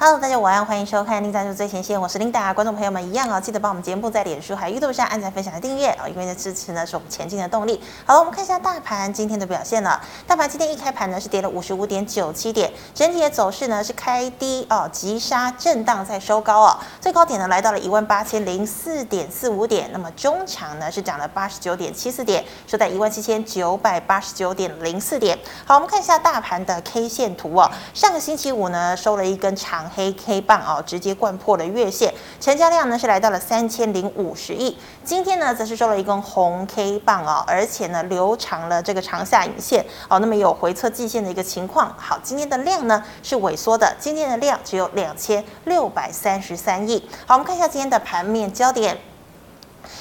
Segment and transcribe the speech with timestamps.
[0.00, 2.54] Hello，大家晚安，欢迎收看《琳达就最前线》，我是琳达。
[2.54, 7.82] 观众朋友们一样啊，记得帮我们节目在脸书还有 YouTube 上按赞、分享、订阅啊，因为的支持呢是我们前进的动力。
[8.06, 10.00] 好了，我们看一下大盘今天的表现了。
[10.24, 25.36] 大盘今天一开盘呢是跌了五十五点九七点，整体的走势呢是开低哦，急杀震荡再收高哦，最高点呢来到了一万八千零四点四五点，那么中场呢是涨了八十九点七四点，收在一万七千九百八十九点零四点。
[25.64, 29.87] 好，我们看一下大盘的 K 线图哦，上个星期五呢收了一根长。
[29.88, 34.76] 黑 K 棒哦，直接贯破了月线，成交量呢是来到了三千零五十亿。
[35.04, 41.94] 今天呢则是收了一根红 K 棒哦，而且呢留长了这个长下影线哦，那么有回测季线的一个情况。
[41.96, 47.08] 好，今天的量呢是萎缩的，今天的量只有两千六百三十三亿。
[47.26, 48.98] 好，我们看一下今天的盘面焦点。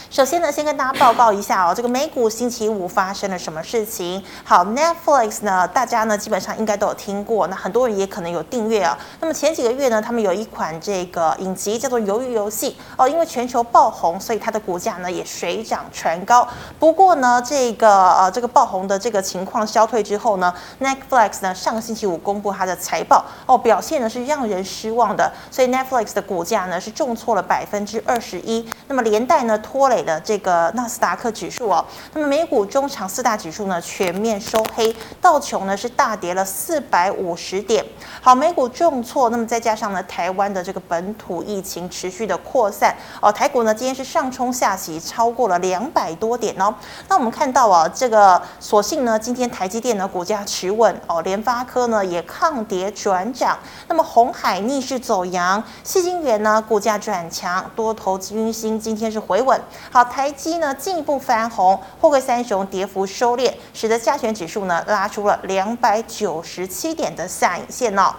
[0.09, 4.23] 首先呢，先跟大家报告一下哦，这个美股星期五发生了什么事情？
[4.45, 8.97] 好，Netflix 呢，大家呢基本上应该都有听过，那很多人也可能有订阅啊。
[9.19, 16.47] 那么前几个月呢，他们有一款这个影集叫做《鱿鱼游戏》哦，因为全球爆红，所以它的股价呢也水涨船高。
[16.79, 29.96] 不过呢，这个呃这个爆红的这个情况消退之后呢，Netflix 呢上个星期五公布它的财报哦，表现呢是让人失望的，所以 Netflix 的股价呢是重挫了百分之二十一，那么连带呢拖累。
[30.01, 37.85] 的这个纳斯达克指数哦，那么美股中长四大指数呢全面收黑，道琼呢是大跌了四百五十点。
[38.21, 46.73] 好，美股重挫，那么再加上呢台湾的这个本土疫情持续的扩散哦，台股呢今天是上冲下洗，超过了两百多点哦。
[47.07, 59.59] 那我们看到啊，这个所幸呢今天台积电呢股价持稳哦，联发科呢也抗跌转涨，那么红海逆势走阳，矽晶圆呢股价转强，多头军心今天是回稳。
[59.89, 68.13] 好，台积呢进一步翻红，货柜三雄跌幅收敛，使得加权指数呢拉出了两百九十七点的下影线哦。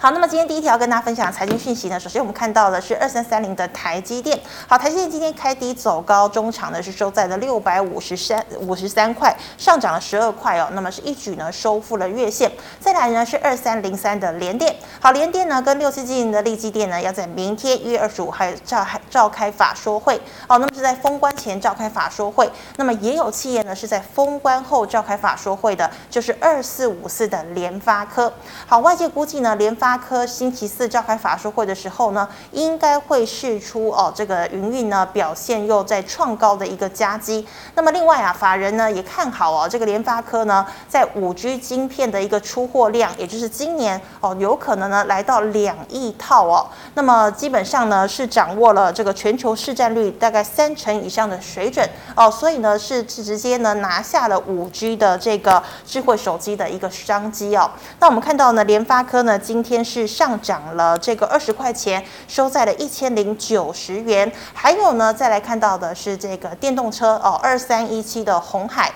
[0.00, 4.38] 好，那么今天第一条跟大家分享财经讯息呢，首先我们看到的是二三三零的台积电。
[4.68, 10.68] 好，台积电今天开低走高，中场呢是收在了六百五十三五十三块，上涨了十二块哦。
[10.72, 12.48] 那么是一举呢收复了月线。
[12.78, 14.72] 再来呢是二三零三的联电。
[15.00, 20.20] 好，联电呢跟六七七零的力积电呢要在明天一月二十五号召召开法说会。
[20.46, 22.48] 好，那么是在封关前召开法说会。
[22.76, 28.32] 那么也有企业呢是在封关后召开法说会的，就是二四五四的联发科。
[28.64, 29.87] 好，外界估计呢联发。
[29.88, 37.48] 发科星期四召开法说会的时候呢，应该会释出哦，这个营运呢表现又在创高的一个佳绩。
[37.74, 46.66] 那么另外啊，法人呢也看好哦，这个联发科呢在五 G 晶片的一个出货量，也就是今年哦有可能呢来到两亿套哦。
[46.92, 57.70] 那么基本上呢是掌握了这个全球市占率大概三成以上的水准哦，所以呢是直接呢拿下了五 G 的这个智慧手机的一个商机哦。
[58.00, 59.77] 那我们看到呢联发科呢今天。
[59.84, 64.30] 是上涨了这个二十块钱，收在了一千零九十元。
[64.52, 68.92] 还有呢，再来看到的是这个电动车哦，二三一七的红海。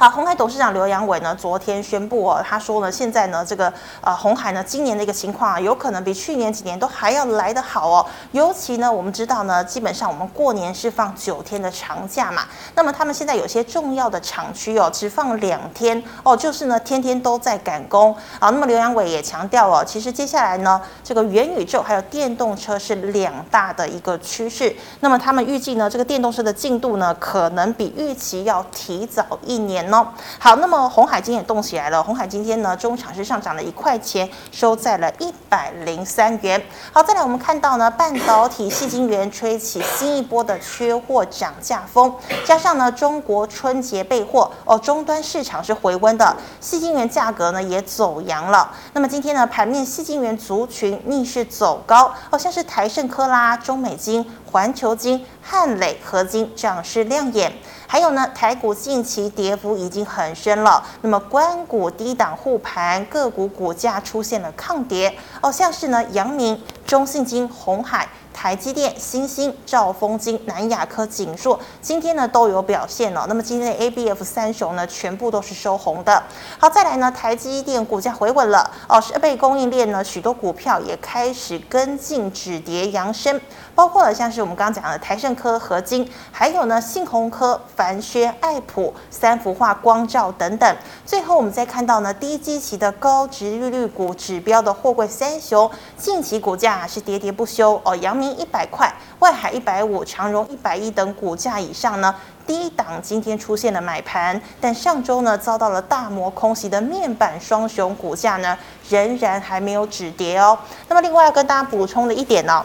[0.00, 8.06] 好，鸿海董事长刘阳伟呢，昨天宣布哦，他说呢，现在呢，这个呃，鸿海呢，今年的一个情况啊，有可能比去年几年都还要来得好哦。
[8.32, 12.44] 尤其呢，我们知道呢，基本上我们过年是放九天的长假嘛，
[12.74, 18.16] 那么他们现在有些重要的厂区哦，只放两天哦，就是呢，天天都在赶工。
[18.38, 24.74] 好，那么刘阳伟也强调哦，其实接下来呢，这个元宇宙还有电动车是两大的一个趋势。
[25.00, 29.89] 那么他们预计呢，这个电动车的进度呢，可能比预期要提早一年。
[30.38, 32.02] 好，那么红海今天也动起来了。
[32.02, 36.62] 红海今天呢，中场是上涨了一块钱，收在了一百零三元。
[36.92, 42.14] 好，再来我们看到呢，半导体细晶圆吹起新一波的缺货涨价风，
[42.44, 48.70] 加上呢，中国春节备货哦，终端市场是回温的，细晶圆价格呢也走阳了。
[48.92, 57.52] 那么今天呢，盘面细晶圆族群逆势走高，哦，像是台盛科啦、中美金、环球金、汉磊、合金涨势亮眼。
[57.90, 60.80] 还有呢，台股近期跌幅已经很深了。
[61.02, 68.08] 那么，官股低档护盘，个股股价出现了抗跌哦，像是呢，阳明、中信金、红海。
[68.32, 73.26] 台积电、欣兴、兆丰金、南亚科、景硕今天呢都有表现了。
[73.28, 76.22] 那么今天的 ABF 三雄呢，全部都是收红的。
[76.56, 83.38] 好，再来呢，台积电股价回稳了哦，设备供应链呢，许多股票也开始跟进止跌扬升，
[83.74, 90.76] 包括了像是我们刚刚讲的台盛科、合晶，还有呢信鸿科、凡轩、爱普、三福化、光照等等。
[91.06, 102.14] 最后我们再看到呢，低基期的高殖利率股指标的货柜三雄，近期股价是跌跌不休哦，阳明一百块，外海一百五，长荣一百一等股价以上呢，
[102.46, 108.56] 低档今天出现了买盘，但上周呢遭到了大摩空袭的面板双雄股价呢
[108.88, 110.58] 仍然还没有止跌哦。
[110.88, 112.64] 那么另外要跟大家补充的一点呢、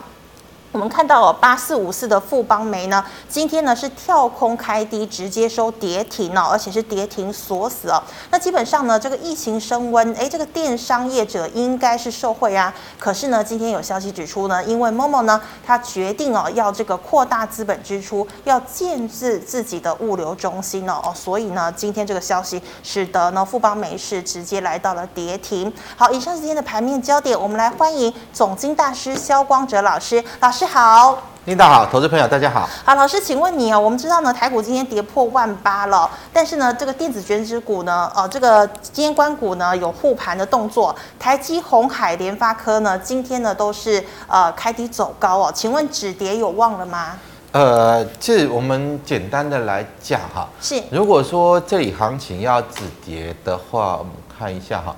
[0.76, 8.04] 我们看到了八四五四的富邦煤呢，今天呢是跳空开低，直接收跌停哦，而且是跌停锁死哦。
[8.30, 12.74] 那基本上呢，这个疫情升温，哎，这个电商业者应该是受惠啊。
[13.00, 25.72] 可是呢，今天有消息指出呢，因为 Momo 呢，他决定哦要这个扩大资本支出，要建置自己的物流中心哦，哦，所以呢，今天这个消息使得呢富邦煤是直接来到了跌停。
[25.96, 30.65] 好，以上是今天的盘面焦点，我们来欢迎总经大师萧光哲老师，老师。
[30.66, 32.68] 好，领导好，投资朋友大家好。
[32.84, 47.18] 好，老师，请问你哦，我们知道呢，台股今天跌破万八了，但是呢，这个电子权值股呢，呃，这个今天官股呢有护盘的动作，台积、红海、联发科呢，今天呢都是呃开低走高哦，请问止跌有望了吗？
[47.52, 54.96] 呃，这我们简单的来讲哈，是，如果说这里行情要止跌的话，我们看一下哈。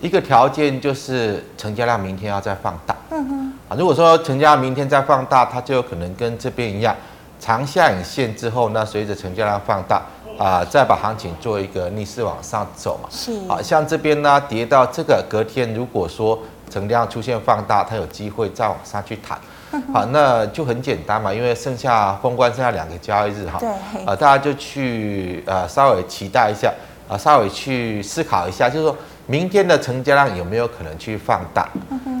[0.00, 6.94] 一个条件就是成交量明天要再放大，嗯哼，啊，如果说成交量明天再放大，它就有可能跟这边一样，
[7.40, 10.02] 长下影线之后，那随着成交量放大，
[10.38, 16.38] 啊，再把行情做一个逆势往上走嘛，是，啊，像这边呢跌到这个隔天，如果说
[16.68, 19.38] 成交量出现放大，它有机会再往上去弹，
[19.94, 23.68] 好，那就很简单嘛，因为剩下封关剩下两个交易日哈，对，
[24.04, 26.70] 啊，大家就去呃稍微期待一下，
[27.08, 28.94] 啊，稍微去思考一下，就是说。
[29.26, 31.68] 明天的成交量有没有可能去放大？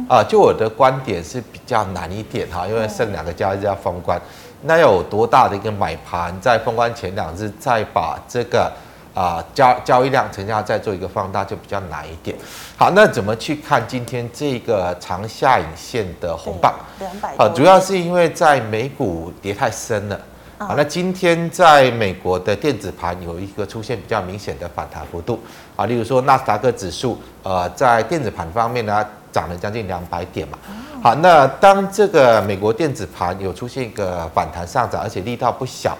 [0.08, 4.20] 啊，就我的观点是比较难一点哈，因为剩两个交易日要封关，
[4.62, 8.72] 那有多大的一个买盘在封关前两日再把这个
[9.14, 12.36] 啊交交易量成交量再做一个放大就比较难一点。
[12.76, 16.74] 好，那怎么去看今天这个长下影线的红棒？
[16.98, 17.34] 两百。
[17.36, 20.20] 啊，主要是因为在美股跌太深了。
[20.58, 25.38] 好，那今天在美国的电子盘有一个出现比较明显的反弹幅度
[25.76, 30.56] 啊，例如说纳斯达克指数，呃，在电子盘方面呢涨了将近两百点嘛。
[31.02, 35.94] 好，那当这个美国电子盘有出现一个反弹上涨，而且力道不小，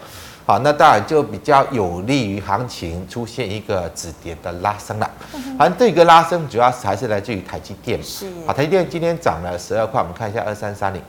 [0.46, 5.10] 好，那当然就比较有利于行情出现一个止跌的拉升了。
[5.58, 8.02] 反正这个拉升主要是还是来自于台积电。
[8.02, 8.26] 是。
[8.46, 11.02] 好，台积电今天涨了十二块，我们看一下二三三零。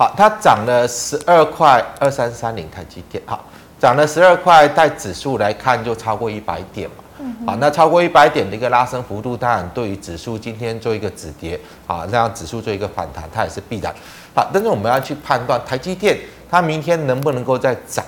[0.00, 3.44] 好，它涨了十二块二三三零台积电，好，
[3.78, 7.04] 涨了十二块，带指数来看就超过一百点嘛，
[7.46, 13.94] 好，那超过一百点的一个拉升幅度，当然对于指数今天做一个止跌，啊，让指数做一个反弹，它也是必然。
[14.34, 16.16] 好，但是我们要去判断台积电
[16.50, 18.02] 它明天能不能够再涨。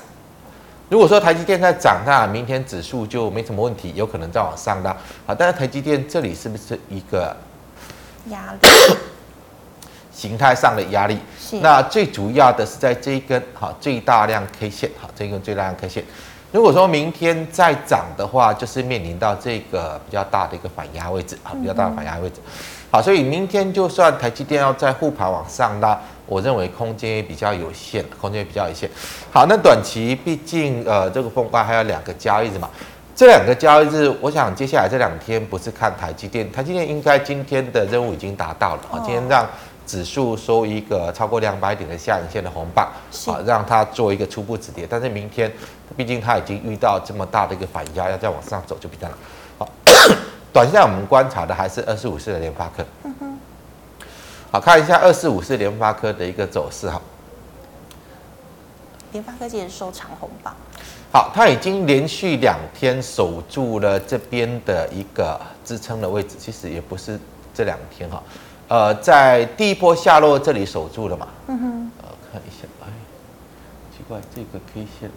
[0.89, 4.97] 如果说台积电在涨，那明天指数就没什么问题，有可能再往上拉。
[5.27, 7.37] 好，但是台积电这里是不是一个
[8.31, 8.69] 压力？
[10.13, 11.19] 形态上的压力，
[11.63, 16.05] 那最主要的是在这一根哈最大量 K 线哈这一根最大量 K 线，
[16.51, 22.37] 如果说明天再涨的话，就是面临到这个比较大的一个反压位置啊，比较大的反压位置，
[22.91, 28.89] 好，所以明天就算台积电要在护盘往上拉，我认为空间也比较有限，空间也比较有限。
[29.33, 32.69] 好，那短期毕竟呃这个封关还有两个交易日嘛，
[33.17, 39.49] 这两个交易日，我想接下来这两天不是看台积电，台积电应该今天的任务已经达到了啊，今天让。
[39.87, 42.87] 指数收一个超过两百点的下影线的红棒，
[43.27, 44.87] 啊，让它做一个初步止跌。
[44.89, 45.53] 但是明天，
[45.97, 49.17] 毕竟它已经遇到这么大的一个反压，要再往上走就比较难。
[49.59, 49.69] 好，
[50.53, 52.85] 短线我们观察的还是二四五四的联发科。
[54.51, 57.01] 好，看一下二四五四联发科的一个走势哈。
[59.13, 60.55] 联发科今天收长红棒。
[61.13, 67.19] 好，它已经连续两天守住了这边的一个支撑的位置，其实也不是
[67.53, 68.23] 这两天哈。
[68.73, 71.29] 呃，在第一波下落这里守住了嘛？
[71.49, 71.91] 嗯哼。
[72.01, 72.89] 呃，看一下，哎，
[73.95, 75.11] 奇怪，这个 K 线。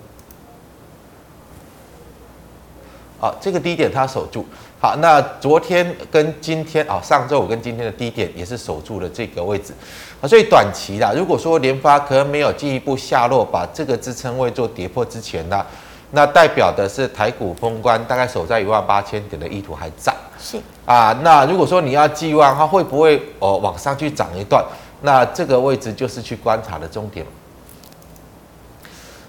[3.18, 4.46] 好，这个低点它守住。
[4.82, 9.74] 好，那昨天跟今天啊，上周五跟今天的低点也是守住了这个位置。
[10.20, 15.66] 啊，所以短期的，如果说联发科没有进一步下落，把这个支撑位做跌破之前呢，
[16.16, 20.12] 那代表的是台股封关大概守在一万八千点的意图还在。
[20.40, 24.64] 是啊，那如果说你要寄望它会不会哦往上去涨一段，
[25.02, 27.26] 那这个位置就是去观察的重点。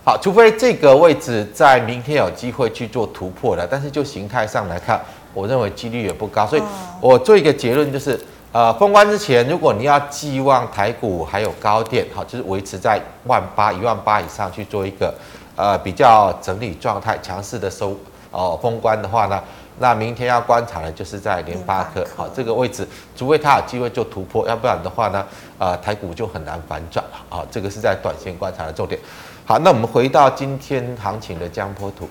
[0.05, 5.00] 好，除非这个位置在明天有机会去做突破的，但是就形态上来看，
[5.35, 6.47] 我认为几率也不高。
[6.47, 6.62] 所以
[7.00, 8.21] 我做一个结论就是，
[8.52, 15.12] 呃，封关之前，如果你要寄望台股还有高点，好，就是维持在万八一万八以上去做一个
[15.57, 17.97] 呃比较整理状态、强势的收
[18.31, 19.43] 哦封关的话呢。
[19.79, 25.23] 那明天要观察的就是在联发科，好，这个位置，除非它有机会就突破，要不然的话呢，
[25.59, 27.47] 呃，台股就很难反转了啊。
[27.51, 28.99] 这个是在短线观察的重点。
[29.45, 32.09] 好，那我们回到今天行情的江波图，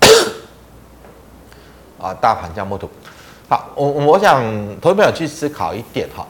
[2.00, 2.88] 啊，大盘江波图。
[3.46, 4.42] 好，我我想
[4.80, 6.26] 投资朋友去思考一点哈，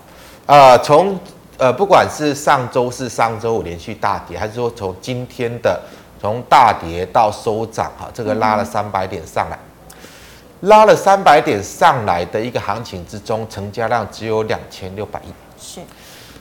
[0.47, 1.17] 呃，从
[1.59, 5.79] 呃不管是上周四、上周五连续大跌，还是说从今天的
[6.21, 9.59] 从大跌到收涨哈，这个拉了三百点上来。
[10.63, 15.33] 拉了三百点上来的一个行情之中，成交量只有两千六百亿。
[15.61, 15.81] 是，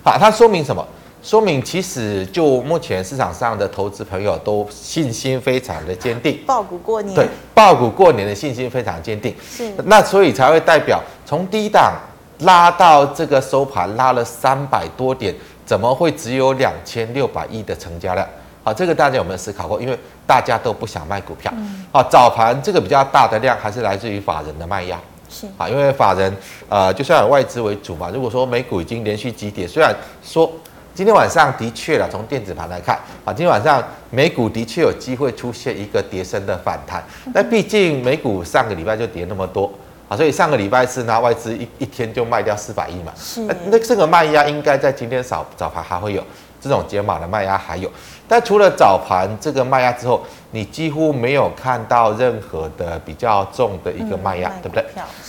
[0.03, 0.83] 好，它说明什么？
[1.21, 6.39] 说明其实就目前市场上的投资朋友都信心非常的坚定。
[6.47, 7.13] 爆股过年。
[7.13, 9.35] 对，爆股过年的信心非常坚定。
[9.47, 11.93] 是，那所以才会代表从低档
[12.39, 15.33] 拉到这个收盘拉了三百多点，
[15.65, 18.27] 怎么会只有两千六百亿的成交量？
[18.63, 19.81] 好，这个大家有没有思考过？
[19.81, 21.51] 因为大家都不想卖股票。
[21.91, 24.99] 好，早盘这个比较大的量还是来自于法人的卖压。
[25.29, 26.33] 是啊，因为法人
[26.69, 28.09] 呃，就算有外资为主嘛。
[28.13, 30.49] 如果说美股已经连续急跌，虽然说
[30.93, 37.03] 今天晚上的确了，从电子盘来看，啊，今天晚上美股的确有机会出现一个跌升的反弹。
[37.33, 39.69] 但毕竟美股上个礼拜就跌那么多
[40.07, 43.11] 啊，所以上个礼拜四呢，外资一一天就卖掉四百亿嘛。
[43.17, 43.41] 是。
[43.69, 46.23] 那这个卖压应该在今天早早盘还会有。
[46.59, 47.89] 这种解码的卖压还有，
[48.27, 54.83] 但除了早盘这个卖压之后，你几乎没有看到任何的比较重的一个卖压，嗯、对不对？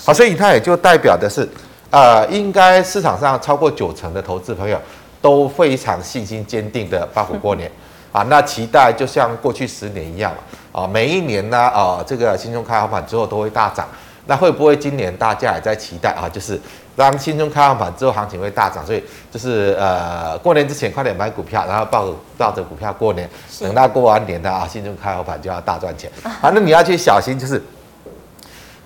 [0.06, 1.46] 好，所以它也就代表的是，
[1.90, 4.80] 呃，应该市场上超过九成的投资朋友
[5.20, 7.70] 都非常信心坚定的抱股过年
[8.10, 10.32] 啊，那期待就像过去十年一样
[10.72, 13.86] 啊，每一年呢，啊，这个新春开好盘之后都会大涨，
[14.28, 16.30] 那会不会今年大家也在期待啊？
[16.32, 16.60] 就是。
[16.98, 23.30] 当新春开放盘之后，行情会大涨，所以就是呃，过年之前快点买股票，然后抱抱着股票过年，
[23.60, 26.10] 等到过完年的啊，新春开红盘就要大赚钱。
[26.24, 27.62] 好，那你要去小心，就是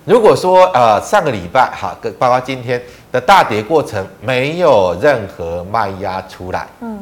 [0.05, 2.79] 如果说呃上个礼拜哈，跟包括今天
[3.11, 6.99] 的大跌过程没有任何卖压出来，嗯，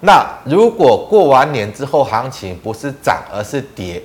[0.00, 4.02] 那如果过完年之后行情不是涨而是跌。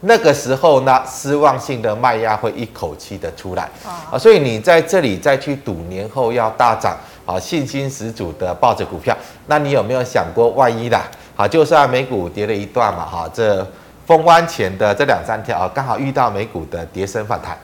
[0.00, 3.68] 那个时候呢，失望性的卖压会一口气的出来
[4.10, 11.02] 啊，所以你在这里再去赌年后要大涨啊，信心十足的抱着股票，那你有没有想过万一啦？
[11.34, 13.66] 好，就算美股跌了一段嘛，哈，这
[14.06, 17.58] 封关前的这两三天啊，刚好遇到美股的跌升反弹，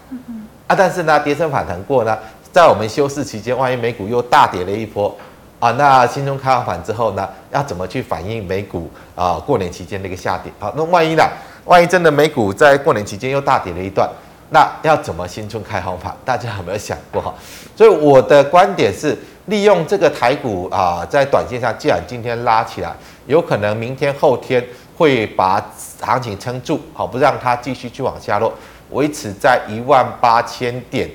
[0.66, 2.18] 啊，但是呢，跌升反弹过呢，
[2.50, 5.14] 在我们休市期间，万一美股又大跌了一波
[5.60, 10.50] 啊，那新中开完盘之后呢，要怎么去反映美股啊过年期间那个下跌？
[10.58, 11.22] 好，那万一呢？
[11.64, 14.09] 万一真的美股在过年期间又大跌了一段，
[14.50, 16.12] 那要怎么新春开红盘？
[16.25, 17.33] 大家有没有想过哈？
[17.76, 19.16] 所以我的观点是，
[19.47, 22.92] 利用这个台股啊，在短线上，既然今天拉起来，
[23.26, 24.64] 有可能明天后天
[24.97, 25.64] 会把
[26.00, 28.52] 行情撑住，好，不让它继续去往下落，
[28.90, 31.09] 维持在一万八千点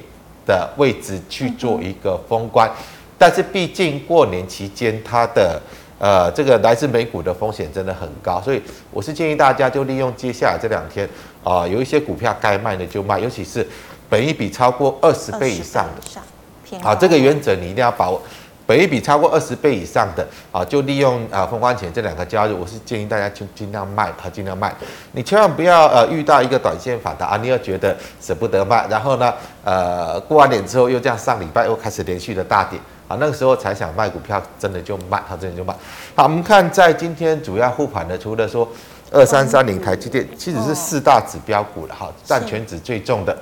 [0.46, 2.70] 的位置去做一个封关。
[3.18, 5.62] 但是毕竟过年期间它的。
[6.00, 8.62] 呃，这个来自美股的风险真的很高，所以
[8.92, 11.08] 我是建议大家就利用接下来这两天
[11.44, 13.66] 啊、呃，有一些股票该卖的就卖，尤其是
[14.08, 18.22] 本一比超过二十倍以上的，啊，这个原则你一定要把握。
[18.68, 24.76] 本一比超过二十倍以上的啊，就利用啊封关前这两个交易，我是建议大家就尽量卖，它尽量卖。
[25.14, 32.78] 你千万不要呃遇到一个短线反弹啊，你又觉得舍不得卖，然后呢呃过完年之后又这样上礼拜又开始连续的大跌。
[33.08, 35.74] 啊，那个时候才想卖股票，真的就卖，它真的就卖。
[36.16, 38.68] 好，我们看在今天主要护盘的，除了说
[39.12, 43.38] 二三三零台积电，其实是四大指标股了哈，占全指最重的。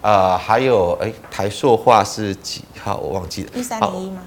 [0.00, 2.96] 呃，还有哎，台塑化是几号？
[2.96, 3.50] 我忘记了。
[3.54, 4.22] 一三零一吗？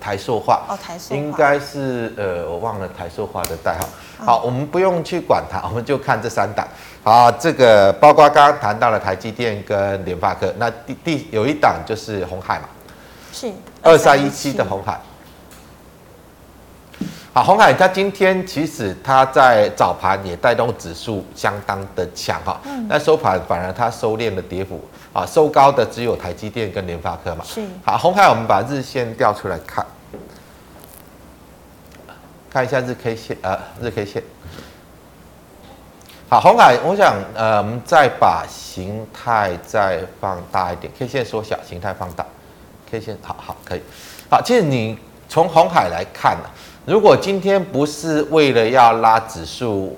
[0.00, 3.86] 台塑化哦，台塑化应该是呃，我忘了台塑化的代号。
[4.24, 6.66] 好，我们不用去管它，我们就看这三档。
[7.04, 12.68] 好，这个包括刚刚谈到了台积电跟联发科，那第第有一档就是红海嘛，
[13.32, 13.50] 是
[13.82, 15.00] 二三一七的红海。
[17.34, 24.80] 好，红海它今天其实它在早盘也带动指数相当的强哈，那收盘反而它收敛了跌幅。
[25.12, 27.44] 啊，收高的只有台积电跟联发科嘛。
[27.44, 27.60] 是。
[27.84, 29.84] 好，红海，我们把日线调出来看，
[32.48, 34.22] 看一下日 K 线，呃，日 K 线。
[36.32, 42.24] 好，红海，我想，呃，我们再把形态再放大一点，K 线缩小，形态放大
[42.90, 43.82] ，K 线，好好可以。
[44.30, 44.98] 好，其实你
[45.28, 46.48] 从红海来看呢，
[46.84, 49.96] 如果今天不是为了要拉指数，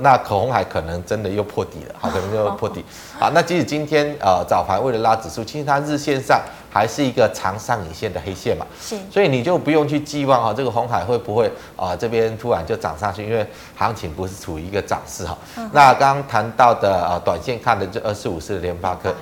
[0.00, 2.84] 那可红海可能真的又破底了，好，可能又破底。
[3.18, 6.38] 好，那即使今天呃早盘为了拉指数，其实它日线上
[6.70, 15.38] 还是一个长上影线的黑线嘛，是，所以你就不用去寄望哈，这个红海会不会啊这边突然就涨上去，因为行情不是处于一个涨势哈。
[15.72, 19.14] 那刚刚谈到的呃短线看的这二四五四的联发科。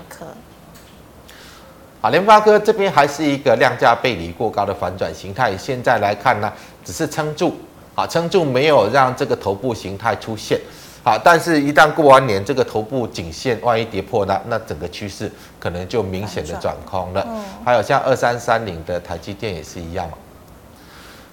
[2.01, 6.53] 啊，联发科这边还是一个量价背离过高的反转形态，现在来看呢，
[6.85, 7.55] 只是撑住，
[7.95, 10.61] 啊，撑住没有让这个头部形态出现，
[11.03, 17.27] 好，但是一旦过完年，这个头部颈线万一跌破呢，那整个趋势可能就明显的转空了。
[17.65, 20.17] 还有像二三三零的台积电也是一样嘛，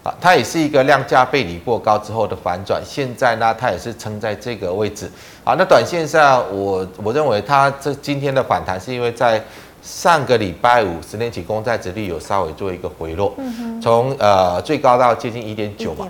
[0.04, 5.12] 啊，它也是一个量价背离过高之后的反转，现在呢，它也是撑在这个位置，
[5.44, 9.44] 啊，那短线上我我认为它这今天的反弹是因为在。
[9.82, 13.36] 上个礼拜五，十年期公债殖利率有稍微做一个回落，
[13.82, 16.08] 从呃最高到接近一点九嘛，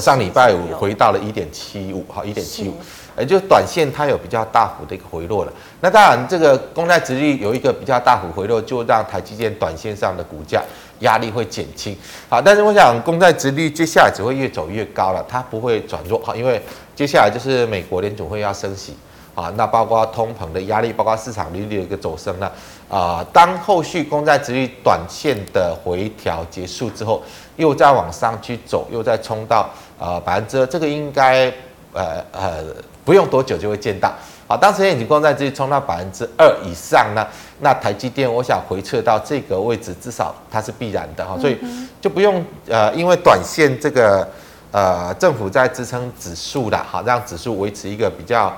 [0.00, 2.74] 上礼拜五回到了一点七五，好一点七五，
[3.16, 5.52] 也就是短线它有比较大幅的一个回落了。
[5.80, 10.60] 那当然，这个公债殖利率有一个比较大幅回落，就让台积电短线上的股价
[10.98, 11.96] 压力会减轻。
[12.28, 16.60] 好，但是我想公债殖利率接下来只会越走越高了，它不会转弱，好，因为
[16.96, 18.96] 接下来就是美国联总会要升息。
[19.40, 22.50] 啊，那包括通膨的压力，包括市场利率的一个走升呢。
[22.90, 27.22] 啊，当后续公债殖利率短线的回调结束之后，
[27.56, 31.46] 又再往上去走，又再冲到呃百分之二，这个应该
[31.92, 32.64] 呃呃
[33.04, 34.12] 不用多久就会见到。
[34.48, 37.24] 好，当时已经公债殖利率冲到百分之二以上呢，
[37.60, 41.56] 那台积电我想回撤到这个位置，至少它是必然的哈，所以
[42.00, 44.28] 就不用呃因为短线这个
[44.72, 48.52] 呃政府在支撑指数的，好让指数维持一个比较。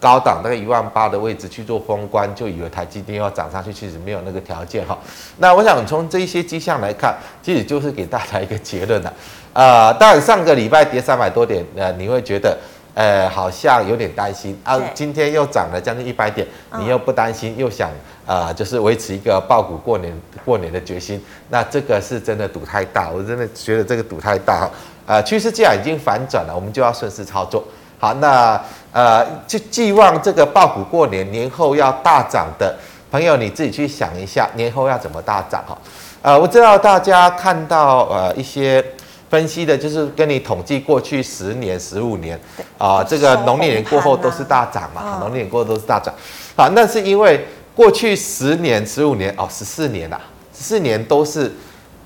[0.00, 4.96] 高档那个一万八的位置去做封关，就以为台积电要涨上去，其实没有那个条件哈。
[5.38, 9.12] 那我想从这一些迹象来看，其实就是给大家一个结论了。
[9.52, 12.56] 呃，当然上个礼拜跌三百多点，呃，你会觉得
[12.94, 14.78] 呃好像有点担心啊。
[14.94, 16.46] 今天又涨了将近一百点，
[16.78, 17.90] 你又不担心，又想
[18.24, 24.70] 呃就是维持一个爆股过年过年的决心，那这个是真的赌太大，我真的觉得这个赌太大哈。
[25.06, 27.64] 呃，趋势既然已经反转了，我们就要顺势操作。
[27.98, 28.60] 好，那。
[28.90, 32.74] 呃，就寄望这个爆股过年，年后要大涨的
[33.10, 35.78] 朋友，你自己去想一下，年后要怎么大涨哈？
[36.22, 38.82] 呃，我知道大家看到呃一些
[39.28, 42.40] 分析的，就是跟你统计过去十年、十五年
[42.78, 46.12] 啊，这个农历年过后都是大涨嘛，农历年过后都是大涨。
[46.56, 50.18] 好，那是因为过去十年、十五年哦，十四年呐，
[50.56, 51.52] 十四年都是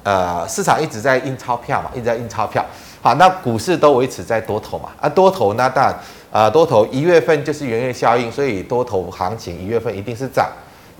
[0.03, 2.63] 呃市场一直在印钞票嘛，一直在印钞票。
[3.03, 5.95] 好，那股市都维持在多头嘛，啊多头那当然。
[6.33, 10.49] 啊，多头一月份就是元月效应，所以多头行情一月份一定是涨，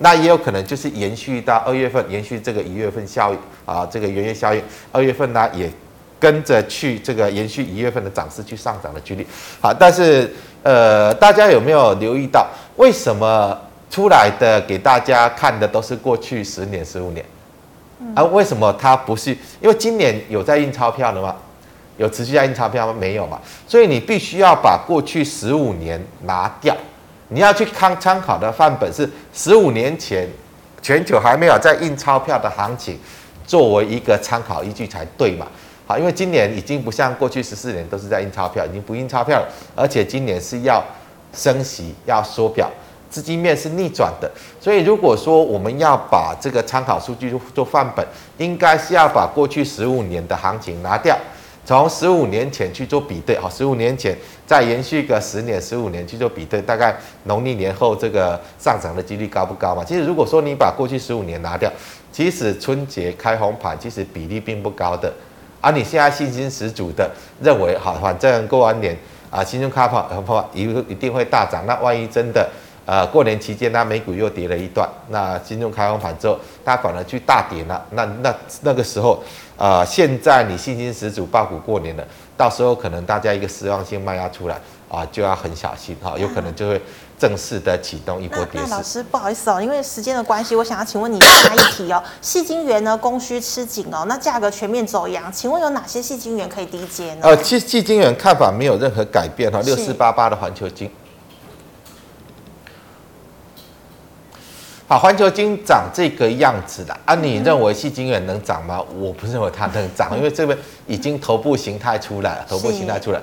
[0.01, 4.63] 那也有可能就是延续到二月份，延续这个一月份效应啊，这个元月效应，
[4.93, 5.73] 二月份呢也
[6.21, 9.27] 跟着去这个延续一月份的涨势去上涨的几率。
[9.59, 10.31] 好，但是
[10.63, 13.59] 呃，大家有没有留意到，为什么
[13.91, 17.25] 出来的给大家看的都是过去十年、十五年？
[18.15, 19.31] 啊，为什么它不是？
[19.63, 21.35] 因为今年有在印钞票的吗？
[22.03, 22.95] 有持续在印钞票吗？
[22.99, 26.77] 没有嘛，所以你必须要把过去十五年拿掉，
[27.29, 30.29] 你要去看参考的范本是十五年前
[30.83, 32.99] 全球还没有在印钞票的行情，
[33.47, 35.47] 作为一个参考依据才对嘛。
[35.87, 40.83] 好，因为今年已经不像过去十四年都是在印钞票，已经不印钞票了，而且今年是要
[41.33, 42.69] 升息、要缩表，
[43.09, 44.29] 资金面是逆转的，
[44.61, 48.05] 所以如果说我们要把这个参考数据做范本，
[48.39, 51.17] 应该是要把过去十五年的行情拿掉。
[51.65, 59.85] 从十五年前去做比对，好，十五年前再延续个十年、十五年去做比对，大概农历年后这个上涨的几率高不高嘛？
[59.85, 61.71] 其实如果说你把过去十五年拿掉，
[62.11, 65.13] 其实春节开红盘其实比例并不高的，
[65.61, 67.09] 而你现在信心十足的
[67.41, 68.97] 认为，好，反正过完年
[69.31, 72.51] 啊，新春开红盘一一定会大涨，那万一真的
[72.87, 79.23] 呃过年期间那美股又跌了一段，那金融开放盘之后，它反而去大跌了，那那那个时候。
[79.59, 82.05] 啊、呃，现在你信心十足爆股过年了，
[82.37, 86.83] 到时候可能大家一个失望性卖压出来啊，就要很小心哈，有可能就会
[87.17, 88.71] 正式的启动一波跌势。
[88.71, 92.03] 老师不好意思哦，因为时间的关系，我想要请问你下一题哦。
[92.21, 97.21] 细晶圆呢，供需吃紧哦，那价格全面走阳，请问有哪些细晶圆可以低接呢？
[97.23, 100.91] 呃，其实矽晶圆看法没有任何改变哈，六四八八的环球晶。
[104.93, 108.79] 好，环球金长这个样子的啊，你认为细金元能涨吗？
[109.01, 113.19] 我不认为它能涨，因为这边已经头部形态出来了，头部形态出来，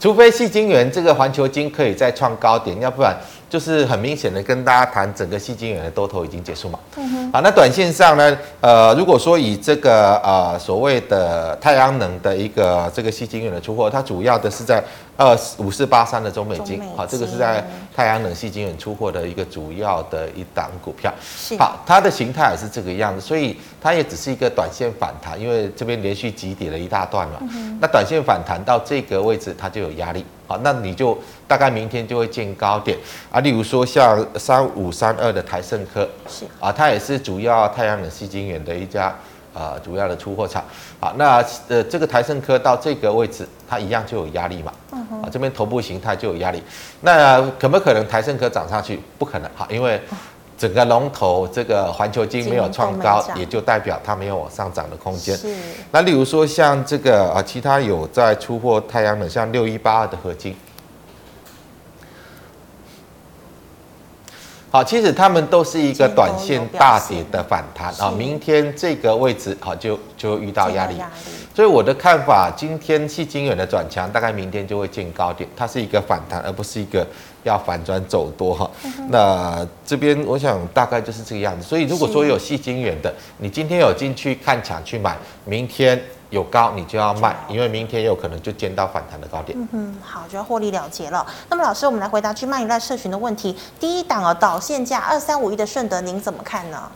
[0.00, 3.16] 除非细金元这个环球金可以再创高点，要不然
[3.48, 6.76] 就是很明显的跟大家谈整个细金元的多头已经结束嘛。
[6.96, 7.32] 嗯哼。
[7.32, 14.82] 好，那短线上呢，呃，如果说以这个呃所谓的太阳能的一个这个细金元的出货，它主要的是在
[15.16, 17.62] 二五四八三的中美金，好，这个是在
[17.94, 21.12] 太阳能系晶圆出货的一个主要的一档股票。
[21.58, 27.36] 好，它的形态也是这个样子，所以它也只是一个短线反弹，因为这边连续急跌了一大段嘛。
[27.40, 27.78] 嗯。
[27.80, 30.24] 那短线反弹到这个位置，它就有压力。
[30.46, 32.98] 好，那你就大概明天就会见高点
[33.30, 33.38] 啊。
[33.40, 39.14] 例如说像三五三二的台盛科，是啊，它也是主要太阳能系晶圆的一家
[39.52, 40.62] 啊、呃、主要的出货厂。
[41.00, 44.72] 好，那呃这个台盛科到这个位置，它一样就有压力嘛。
[44.90, 46.62] 啊，这边头部形态就有压力。
[47.00, 49.00] 那可不可能台盛科涨上去？
[49.18, 50.00] 不可能哈，因为
[50.56, 55.36] 整个龙头这个环球金没有创高，也就代表它没有往上涨的空间。
[55.36, 55.54] 是。
[55.90, 60.54] 那例如说像这个啊，其他有在出货太阳能，像六一八二的合晶。
[64.72, 68.10] 好，其实他们都是一个短线大跌的反弹啊。
[68.10, 70.96] 明天这个位置好就就遇到压力，
[71.54, 77.06] 所以我的看法，今天矽晶圆的转强，大概明天就会见高点，它是一个反弹，而不是一个
[77.42, 78.70] 要反转走多哈。
[79.10, 81.66] 那这边我想大概就是这个样子。
[81.66, 86.02] 所以如果说有矽晶圆的，你今天有进去看抢去买，明天。
[86.32, 89.56] 有高你就要卖，因为明天有可能就见到反弹的高点。
[89.58, 91.24] 嗯哼，好，就要获利了结了。
[91.50, 93.54] 那么老师，我们来回答 GMoney 赖社群的问题。
[93.78, 96.90] 第一档哦，导线价二三五一的顺德，您怎么看呢？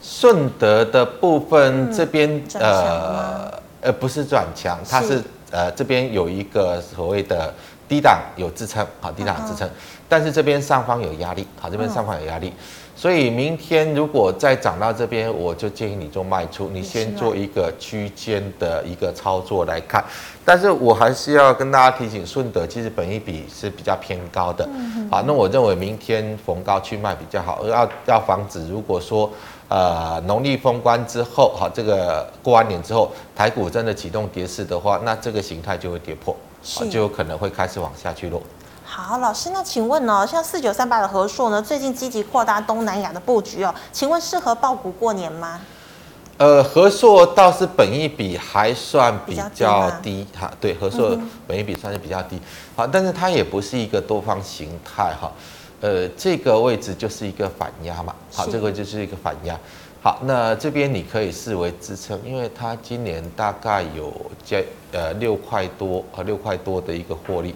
[0.00, 7.52] 顺德的部分这边、嗯、呃呃不是转强，它是，是呃这边有一个所谓的
[7.88, 9.72] 低档有支撑，好低档有支撑，嗯、
[10.08, 12.50] 但是这边上方有压力，好这边上方有压力。
[12.50, 20.04] 嗯所以明天如果再涨到这边，我就建议你做卖出，你先做一个区间的一个操作来看。
[20.44, 24.68] 但是我还是要跟大家提醒，顺德其实本益比是比较偏高的。
[25.10, 29.32] 好，那我认为明天逢高去卖比较好，要要防止如果说
[29.68, 36.36] 呃农历封关之后，好这个过完年之后，台股真的启动跌势的话，那这个形态就会跌破，
[36.90, 38.42] 就有可能会开始往下去落。
[39.02, 40.26] 好，老师，那请问呢？
[40.26, 45.60] 像四九三八的和硕呢，最近积极扩大东南亚的布局哦，请问适合抱股过年吗？
[46.36, 52.42] 呃，和硕倒是本一比还算比较低哈，对，和硕本一比算是比较低，嗯、
[52.76, 55.32] 好，但是它也不是一个多方形态哈，
[55.80, 59.58] 呃，这个位置就是一个反压嘛，好，这个就是一个反压，
[60.02, 64.12] 好，那这边你可以视为支撑，因为它今年大概有
[64.44, 67.54] 接呃六块多和六块多的一个获利。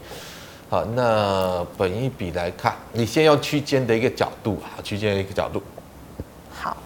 [0.75, 5.63] 好，那本一比来看，你先用区间的一个角度啊，区间的一个角度。
[6.53, 6.77] 好，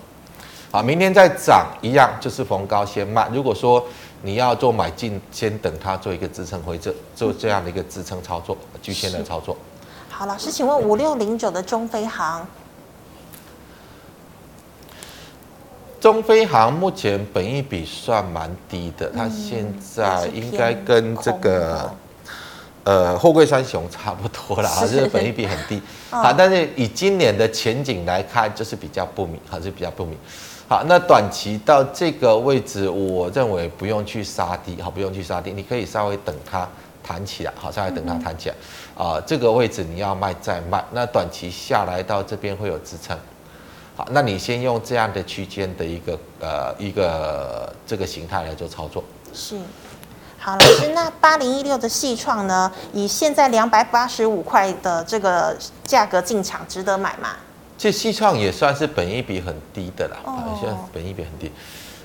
[0.71, 3.27] 好，明天再涨一样，就是逢高先卖。
[3.33, 3.83] 如果说
[4.21, 9.57] 你要做买进，先等它做一个支撑回撤，做这样的一个支撑操作，区间的操作。
[10.11, 12.47] 好，老师，请问五六零九的中飞航，
[15.99, 21.91] 中飞航目前本益比算蛮低的，它现在应该跟这个。
[22.89, 30.17] 呃，货柜三雄差不多了啊，就是本益比很低，好，但是以今年的前景来看，就是比较不明，还是比较不明。
[30.67, 36.67] 好，那短期到这个位置，我认为不用去杀低，好，不用去杀低，你可以稍微等它
[37.03, 38.55] 弹起来，好，稍微等它弹起来，
[38.97, 43.15] 啊，这个位置你要卖再卖，那短期下来到这边会有支撑，
[43.97, 49.57] 好，那你先用这样的区间的一个呃一个这个形态来做操作，是。
[50.41, 52.71] 好，老师，那八零一六的矽创呢？
[52.93, 57.31] 以现在两百八十五块的这个价格进场，值得买吗？
[57.77, 61.51] 这矽创也算是本益比很低的啦，好像本益比很低，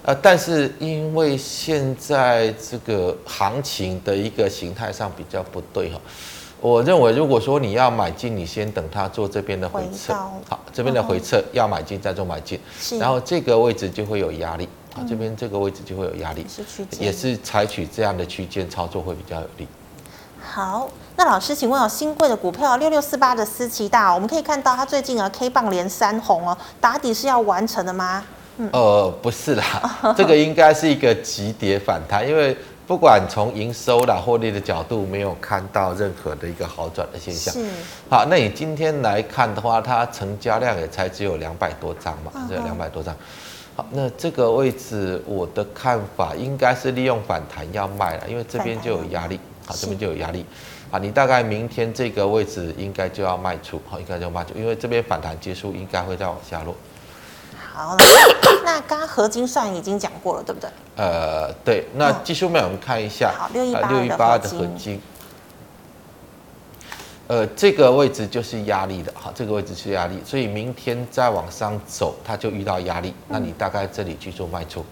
[0.04, 6.00] 呃，但是因为现在这个行情的一个形态上比较不对哈，
[6.60, 10.14] 我认为如果说你要买进，你先等它做这边的回撤，
[10.50, 12.60] 好，这边的回撤要买进再做买进，
[13.00, 14.68] 然后这个位置就会有压力。
[14.96, 19.68] 啊，这边这个位置就会有压力，是区间，也是采取这样的区间操作会比较有利。
[20.40, 28.24] 好，那老师，请问有新贵的股票六六四八的思奇大，我们可以看到它最近啊 K 棒连三红哦，打底是要完成的吗？
[28.58, 37.52] 嗯，呃，不是啦，这个应该是一个急跌反弹，因为不管从营收啦、获利的角度，没有看到任何的一个好转的现象。
[37.52, 37.66] 是，
[38.10, 43.16] 好，那你今天来看的话，它成交量也才只有两百多张嘛，只有两百多张。
[43.76, 50.46] 好，那这个位置我的看法应该是利用反弹要卖了，因为这边就有压力，好，这边就有压力，
[50.92, 56.76] 好，你大概明天这个位置应该就要卖出，好，应该就要卖出，因为这边反弹结束应该会再往下落。
[57.74, 57.98] 好，
[58.64, 60.70] 那刚刚合金算已经讲过了，对不对？
[60.96, 65.02] 呃，对，那技术面我们看一下，好，六一八的合金。
[67.34, 74.86] 呃，这个位置就是压力的哈，这个位置是压力，所以明天再往上走，它就遇到压力，那你大概这里去做卖出。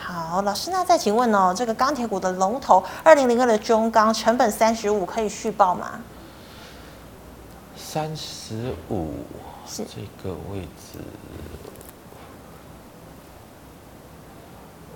[0.00, 6.00] 好，老师，那再请问哦，这个钢铁股的龙头二零零二的中钢，成本三十五，可以续报吗？
[7.76, 9.12] 三十五
[9.64, 10.98] 是这个位置。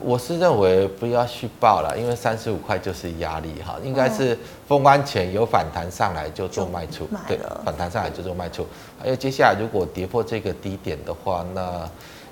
[0.05, 4.37] 我是认为不要续报了，因为三十五块就是压力哈，应该是
[4.67, 8.67] 封关前有反弹上来就做卖出，对，反弹上来就做卖出。
[9.01, 11.89] 还有接下来如果跌破这个低点的话，那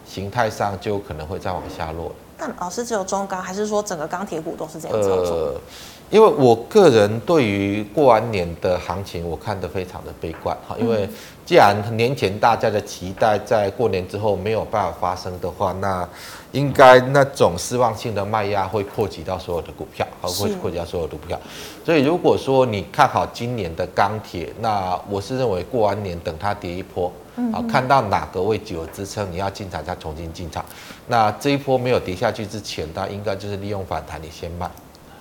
[0.07, 2.13] 形态上就可能会再往下落。
[2.37, 5.37] 但老师只有中钢，还是说整个钢铁股都是这样操作？
[5.37, 5.61] 呃，
[6.09, 11.07] 因为我个人对于过完年的行情，我看得非常的悲观哈，因为
[11.45, 16.09] 既然年前大家的期待在过年之后没有办法发生的话，那
[16.53, 21.39] 应该那种失望性的卖压会波及到所有的股票，好，会波及到所有的股票。
[21.85, 27.13] 所以如果说你看好今年的钢铁，那我是认为过完年等它跌一波，
[27.53, 30.65] 好，看到哪个位置有支撑，你要进场再重新进场。
[31.07, 34.69] 那这一波没有跌下去之前，它应该就是利用反弹，你先卖。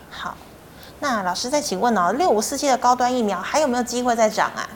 [0.09, 0.35] 好，
[0.99, 4.67] 那老师再请问哦，六五四七的高端疫苗还有没有机会再涨啊？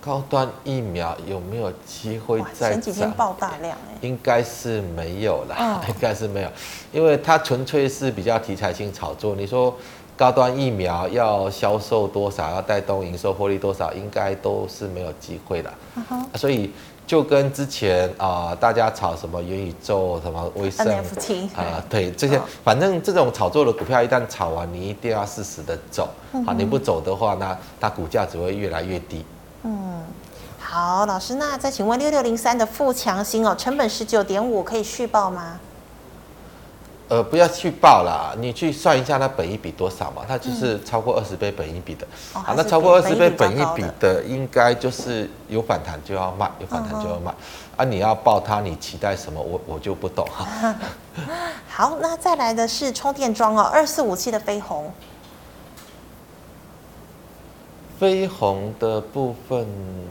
[0.00, 2.72] 高端疫苗有没有机会再涨？
[2.72, 6.48] 前几天爆大量哎，应该是没有啦，哦、 应该是没有，
[6.92, 9.34] 因为它纯粹是比较题材性炒作。
[9.34, 9.74] 你说
[10.16, 15.72] 高端疫苗要销售多少，要带动营收获利多少，应该都是没有机会的。
[16.34, 16.70] 所以
[17.06, 20.86] 就跟之前啊、呃，大家炒什么元宇宙、什么微生
[21.54, 26.08] 啊，对这些，哦、反正这种炒作的股票一旦炒完，你一定要适时的走。
[26.32, 29.24] 嗯、好，你不走的话，那它股价只会越来越低。
[29.62, 30.02] 嗯，
[30.58, 35.58] 好，老师，那再请问六六零三的富强星哦，成本十九点五，可以续报吗？
[37.08, 42.06] 呃，不要续报啦，你去算一下它本一比多少嘛，它就是超过二十倍本一比的。
[42.34, 47.32] 嗯、好，那超过二十倍本一比的，应该就是有反弹就要卖，有反弹就要卖。
[47.32, 47.34] 嗯、
[47.78, 49.40] 啊，你要报它，你期待什么？
[49.40, 50.74] 我我就不懂哈。
[51.66, 54.92] 好，那再来的是充电桩哦，二四五七的飞鸿。
[57.98, 59.66] 飞鸿的部分，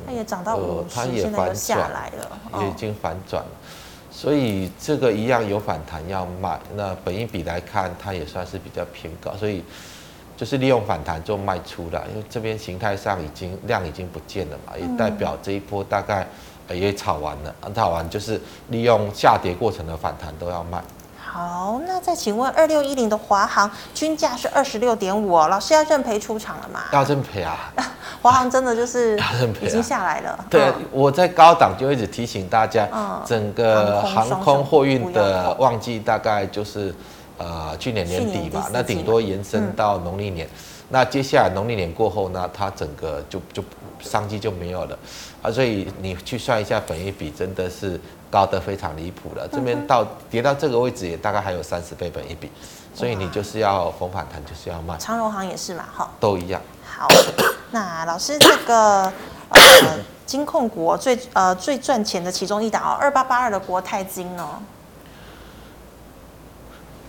[0.05, 3.49] 它也涨到五十，呃、也反转来了，哦、也已经反转了，
[4.11, 6.59] 所以这个一样有反弹要卖。
[6.75, 9.63] 那本一比来看，它也算是比较偏高，所以
[10.35, 12.03] 就是利用反弹做卖出了。
[12.09, 16.27] 因为这边形态上已经量已经不见了嘛，也代表这一波大概
[16.69, 20.83] 也炒完了，炒完就是利用下跌过程的反弹都要卖。
[21.29, 26.81] 好，那再请问二六一零的华航均价是二十六点五哦，老师要认赔出场了吗？
[26.93, 27.71] 要认赔啊！
[28.21, 29.15] 华航真的就是
[29.61, 30.31] 已经下来了。
[30.31, 32.87] 啊、对，我在高档就一直提醒大家，
[33.25, 36.93] 整个航空货运的旺季大概就是
[37.37, 40.47] 呃去年年底吧，那顶多延伸到农历年。
[40.47, 40.51] 嗯、
[40.89, 43.63] 那接下来农历年过后呢，它整个就就
[43.99, 44.97] 商机就没有了
[45.41, 47.99] 啊，所以你去算一下本益比，真的是。
[48.29, 52.51] 高得非常离谱了，这边到跌到这个位置也大概还有三十倍本益比，
[52.93, 54.97] 所以你就是要逢反弹就是要卖。
[54.97, 56.61] 长荣行也是嘛，哈，都一样。
[56.85, 57.07] 好，
[57.71, 64.59] 那老师这个呃金控股最呃最赚钱的其中一档哦，二八八二的国泰金哦。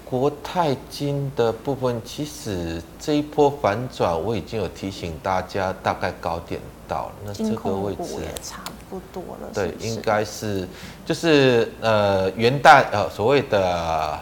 [0.09, 9.49] 国泰金的部分，其实这一波反转我已经有提醒大家，大概高点到了，那这个位置也差不多了。
[9.53, 10.67] 对，应该是
[11.05, 14.19] 就是呃元旦呃所谓的。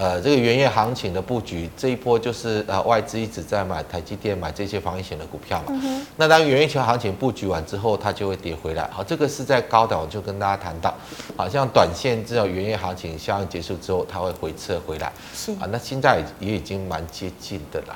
[0.00, 5.78] 呃，这个元月行情的布局，这一波就是呃外资一直在买台积电，买这些防疫险的股票嘛。
[5.82, 8.88] 嗯、那当元月球行情布局完之后，它就会跌回来。
[8.90, 10.94] 好，这个是在高档，我就跟大家谈到，
[11.36, 15.12] 好像短线这种元月行情效应结束之后，它会回撤回来。
[15.34, 17.94] 是啊，那现在也已经蛮接近的了。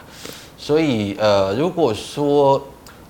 [0.58, 2.62] 所以呃，如果说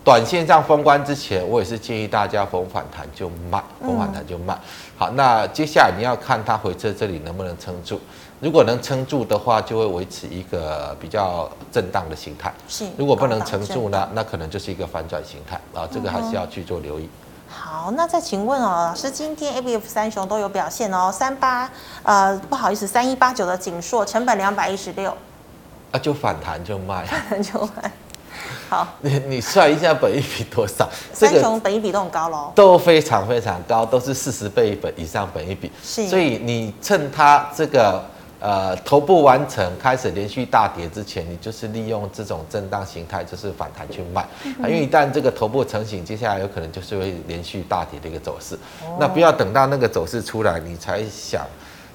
[0.05, 4.55] 短线上封关之前，我也是建议大家逢反弹就卖，逢反弹就卖。
[4.55, 4.61] 嗯、
[4.99, 8.01] 好，那接下来你要看它回撤这里能不能撑住。
[8.45, 12.53] 如果能撑住的话，就会维持一个比较震荡的形态。
[12.69, 15.89] 是，如果不能撑住呢，那可能就是一个反转形态啊。
[15.91, 17.09] 这个还是要去做留意。
[17.49, 21.11] 好，那再请问哦，老师，今天 A B F 三雄都有表现哦。
[21.11, 21.71] 三八
[22.03, 25.17] 呃，不好意思，三一八九的景硕成本两百一十六，
[25.93, 27.91] 啊，就反弹就卖，反弹就卖。
[28.69, 30.87] 好， 你你算一下本益比多少？
[31.15, 35.73] 三雄本益比都很高喽，都非常非常高，都是四十倍本以上本益比。
[35.83, 38.05] 是，所以你趁它这个。
[38.41, 44.27] 呃，头部完成开始连续大跌之前，你就是利用这种震荡形态，就是反弹去卖。
[44.45, 48.55] 因为一旦这个头部成型，接下来有可能就是会连续大跌的一个走势。
[48.83, 51.47] 哦、那不要等到那个走势出来，你才想，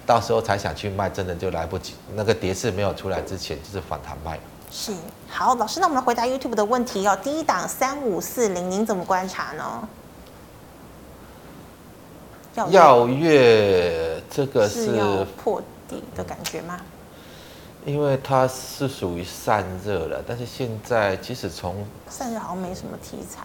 [0.05, 1.93] 到时候才想去卖，真的就来不及。
[2.15, 4.39] 那个跌势没有出来之前，就是反弹卖。
[4.71, 4.91] 是，
[5.27, 7.17] 好，老师，那我们来回答 YouTube 的问题哦。
[7.23, 9.87] 第一档三五四零，您怎么观察呢？
[12.71, 16.79] 耀月这个是，破底的感觉吗？
[17.85, 23.41] 因为它是属于散热了，但是现在即使从散热好像没什么题材。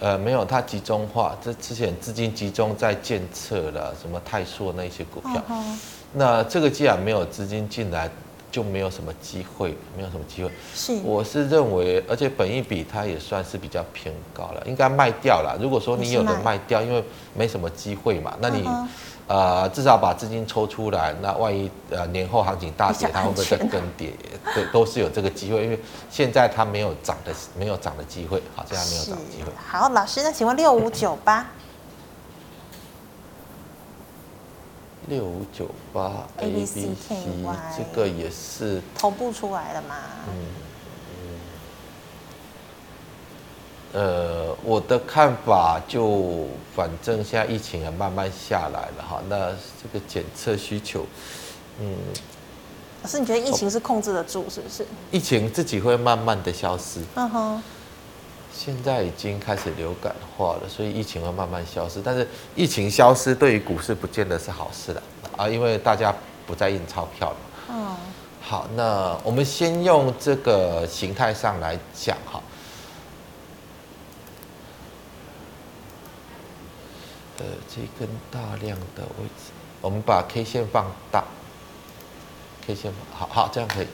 [0.00, 5.42] 呃，没有，它集中化，这之前资金集中在建测了，什么泰硕那些股票。
[5.48, 5.76] 哦、
[6.14, 8.10] 那这个既然没有资金进来，
[8.50, 10.50] 就没有什么机会，没有什么机会。
[10.74, 15.58] 是，我是认为，而且本一比它也算是比较偏高了，应该卖掉了。
[15.60, 18.66] 如果说你有的卖掉，因为没什么机会嘛，那你。
[18.66, 18.88] 哦
[19.28, 24.10] 呃，至少把资金抽出来，那万一呃年后行情大跌，它会不会再更跌？
[24.54, 25.78] 对，都是有这个机会，因为
[26.10, 29.52] 现在它没有涨的，没有涨的机会，好，现在没有涨的机会。
[29.54, 31.46] 好，老师，那请问六五九八，
[35.08, 39.94] 六五九八 A B C K Y，这个也是头部出来了嘛？
[40.28, 40.67] 嗯。
[43.98, 49.50] 呃，我的看法就，反正现在疫情也慢慢下来了哈，那
[49.82, 51.04] 这个检测需求，
[51.80, 51.96] 嗯，
[53.02, 54.86] 老师，你觉得疫情是控制得住是不是？
[55.10, 57.00] 疫情自己会慢慢的消失。
[57.16, 57.62] 嗯哼。
[58.52, 62.00] 现在已经开始流感化了，所以疫情会慢慢消失。
[62.00, 65.02] 但是疫情消失对于股市不见得是好事了
[65.36, 66.14] 啊，因为大家
[66.46, 67.36] 不再印钞票了。
[67.70, 67.96] 嗯。
[68.40, 72.40] 好，那我们先用这个形态上来讲哈。
[77.38, 81.24] 呃，这根大量的位置，我们把 K 线放大
[82.66, 83.86] ，K 线好好这样可以。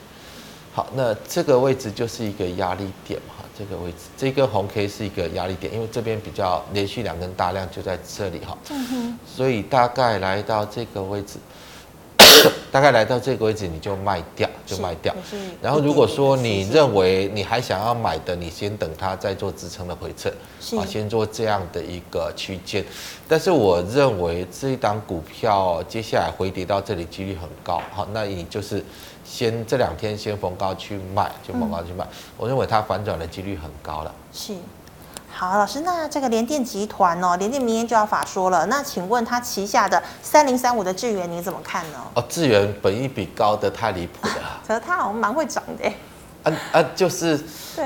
[0.72, 8.56] 好，那这个位置就是一个压力点哈，这个位置，这根红 K 是一个压力点，因为这边比较连续两根大量就在这里哈，
[9.26, 11.38] 所以大概来到这个位置。
[12.70, 15.14] 大概来到这个位置，你就卖掉，就卖掉。
[15.62, 20.28] 然后如果说你认为你还想要买的，你先等它再做支撑的回撤，
[20.76, 22.84] 啊，先做这样的一个区间。
[23.28, 28.84] 但是我认为这一档股票接下来回跌到这里几率很高，好，那你就是
[29.24, 32.06] 先这两天先逢高去卖，就逢高去卖。
[32.36, 34.14] 我认为它反转的几率很高了。
[34.32, 34.52] 是。
[35.36, 41.98] 好，老师，那这个联电集团哦，联电明天就要法说了，那请问他旗下的三零三五的智源你怎么看呢？
[42.14, 45.92] 哦，智源本益比高的太离谱了， 可是他好像蛮会涨的。
[46.44, 47.40] 啊啊，就是，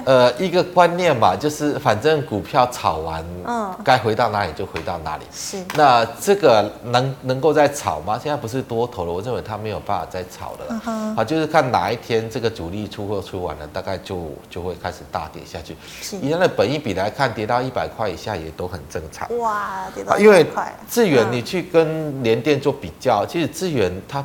[0.05, 5.25] 呃，一个观念嘛，就是反正股票炒完，嗯，该回到哪里就回到哪里。
[5.33, 5.65] 是。
[5.75, 8.19] 那这个能能够再炒吗？
[8.21, 10.83] 现在不是多头了，我认为它没有办法再炒的了。
[10.87, 11.15] 嗯。
[11.15, 15.77] 好，就是看哪一天这个主力出货出完了，大概就就会开始大跌下去。
[16.03, 16.17] 是。
[16.17, 19.29] 以它的本益比来看，跌到一百块以下也都很正常。
[19.39, 20.25] 哇，跌到一百块。
[20.25, 20.47] 因为
[20.91, 24.25] 智远你去跟联电做比较，其实智远它。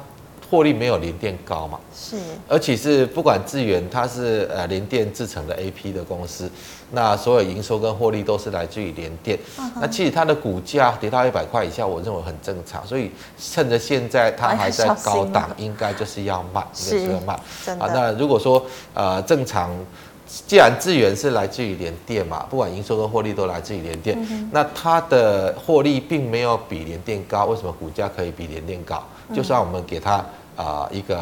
[0.54, 1.80] 获利没有联电高嘛？
[1.96, 2.16] 是，
[2.48, 6.48] 而且是不管智源，它是呃联电制成的 AP 的公司，
[6.92, 9.36] 那所有营收跟获利都是来自于联电。
[9.58, 9.72] Uh huh.
[9.82, 12.86] 那其实它的股价跌到一百块以下，我认为很正常。
[12.86, 17.34] 所以趁着现在它还在高档，应该就是要卖，应该是要卖。
[17.80, 18.64] 啊，那如果说
[18.94, 19.72] 呃正常，
[20.28, 24.48] 既然智源是来自于联电嘛，不管营收跟获利都来自于联电，uh.
[24.52, 29.04] 那它的获利并没有比联电高，为什么股价可以比联电高？
[29.34, 30.24] 就算我们给它。
[30.56, 31.18] 啊、呃，一个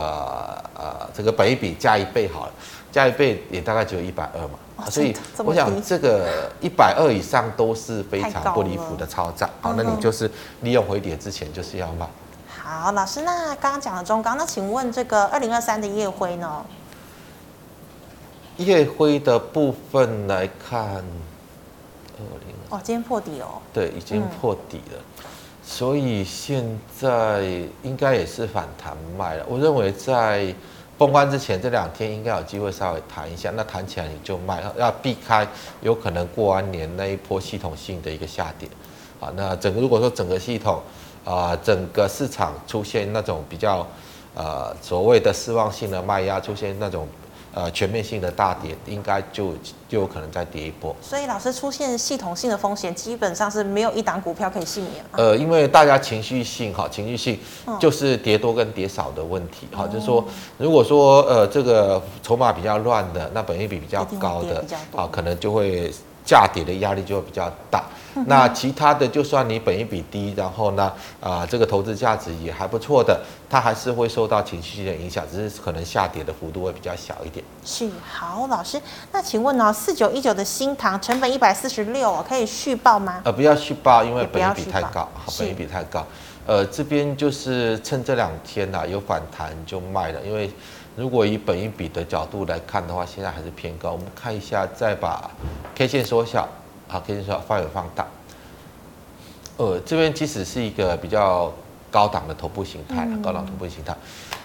[0.76, 2.54] 呃，这个本一比加一倍好了，
[2.92, 9.50] 加一倍也大概只有一百二嘛，哦、所以我想这个一百二以上都是非常不离谱的超涨。
[9.62, 10.30] 好，那你就是
[10.62, 12.08] 利用回跌之前就是要卖。
[12.62, 16.66] 好，老师，那刚刚讲了中钢，那请问这个二零二三的夜辉呢？
[18.58, 24.98] 夜辉的部分来看，二零哦，今天破底哦，对，已经破底了。
[24.98, 25.11] 嗯
[25.72, 26.62] 所以现
[27.00, 27.42] 在
[27.82, 29.46] 应该也是反弹卖了。
[29.48, 30.54] 我认为在
[30.98, 35.48] 封关之前这两天应该有机会稍微弹一下，那弹起来你就卖，要避开
[35.80, 38.68] 有可能过完年那一波系统性的一个下跌。
[39.22, 40.82] 啊，那整个如果说整个系统
[41.24, 43.88] 啊，整个市场出现那种比较
[44.36, 47.08] 呃所谓的失望性的卖压，出现那种。
[47.54, 49.54] 呃，全面性的大跌，应该就
[49.90, 50.96] 就有可能再跌一波。
[51.02, 55.04] 所以老师出现系统性的风险，基本上是没有一档股票可以幸免。
[55.12, 57.38] 呃，因为大家情绪性哈，情绪性
[57.78, 60.24] 就是跌多跟跌少的问题哈，嗯、就是说，
[60.58, 64.64] 如果说呃这个筹码比较乱的，那本益比比较高的
[64.96, 65.92] 啊，可能就会
[66.26, 67.84] 价跌的压力就会比较大。
[68.26, 70.84] 那其他的，就算你本一比低，然后呢，
[71.22, 73.18] 啊、呃，这个投资价值也还不错的，
[73.50, 77.44] 它还是会受到情绪性的影响，只是可能下跌的幅度会比较小一点。
[77.64, 78.82] 是，好，老师，
[79.14, 83.22] 那请问呢，四九一九的新塘成本一百四十六，可以续报吗？
[83.24, 85.08] 呃，不要续报，因为本一比太高，
[85.40, 86.06] 本一比太高。
[86.46, 90.52] 呃，这边就是趁这两天呐、啊、有反弹就卖了，因为
[91.02, 93.94] 如果以本一比的角度来看的话，现在还是偏高。
[93.94, 95.32] 我们看一下，再把
[95.74, 96.48] K 线缩小，
[96.88, 98.06] 啊，K 线缩小，范围放大。
[99.58, 101.52] 呃，这边即使是一个比较
[101.90, 103.98] 高档的头部形态，高档头部形态，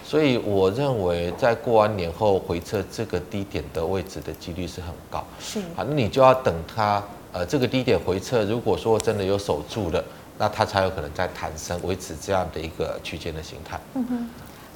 [0.03, 5.23] 所以我认为在过完年后回撤这个低点的位置的几率是很高。
[5.39, 7.03] 是，好，那你就要等它，
[7.33, 10.03] 呃，这个低点回撤，如果说真的有守住了，
[10.39, 13.79] 那它才有可能再弹升，维持这样的一个区间的形态。
[13.93, 14.29] 嗯哼。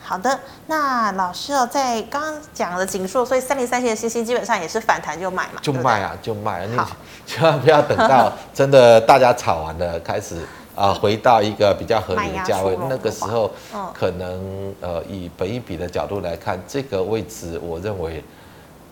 [0.04, 6.68] 好的，那老师哦，在刚刚讲了紧缩，所以三零三七的信息基本上也是反弹就买嘛，就卖啊，就卖啊。
[6.70, 6.78] 你
[7.26, 10.36] 千万不要等到 真的大家炒完了，开始
[10.76, 13.50] 啊、呃、回到一个比较合理的价位，那个时候
[13.94, 18.24] 可能呃以本一比的角度来看，这个位置我认为。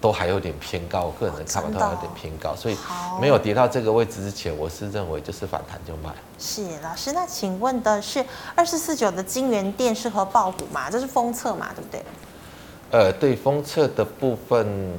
[0.01, 2.77] 都还有点偏高，我个人的看法都有点偏高，所以
[3.19, 6.09] 没有跌到这个位置之前，我是认为就是反弹就卖。
[6.37, 8.23] 是老师，那请问的是
[8.55, 10.89] 二四四九的金源店适合爆股吗？
[10.89, 12.03] 这是封测嘛，对不对？
[12.91, 14.97] 呃，对，封测的部分，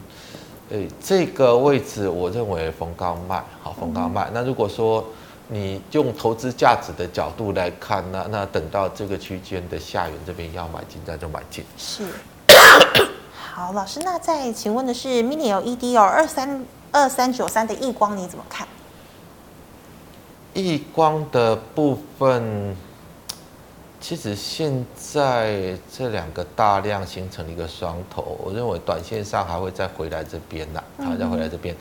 [0.69, 4.25] 呃，这个位置我认为逢高卖，好，逢高卖。
[4.29, 5.05] 嗯、那如果说
[5.49, 11.65] 你用投资价值的角度来看，那那等到这个区间的下缘这边要买进，再就买进。
[11.79, 12.05] 是。
[13.61, 18.67] 好，老师，那再请问的是 Mini LED 哦，二三二三九三的逆光你怎么看？
[20.55, 22.75] 逆光的部分，
[24.01, 31.77] 其实现在这两个大量形成了一个双头，我认为短线上还会再回来这边的，还会再回来这边，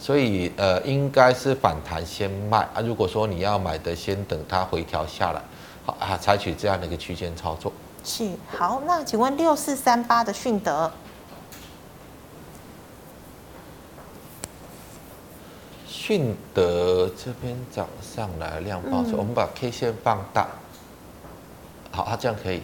[0.00, 2.80] 所以呃，应该是反弹先卖啊。
[2.82, 5.42] 如果说你要买的，先等它回调下来，
[5.84, 7.70] 好啊，采取这样的一个区间操作。
[8.02, 10.90] 是，好，那请问六四三八的迅德。
[16.10, 20.48] 迅德这边涨上来量爆我们把 K 线放大，
[21.92, 22.60] 好，它这样可以，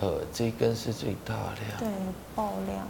[0.00, 1.88] 呃，这一根是最大量，对，
[2.34, 2.88] 爆量，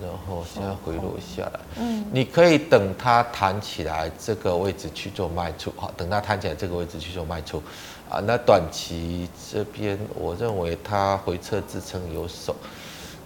[0.00, 7.60] 然后现在回落下来，嗯，你可以等它弹起来这个位置去做卖出，好，等它弹起来这个位置去做卖出，
[8.08, 12.54] 啊，那短期这边我认为它回撤支撑有手，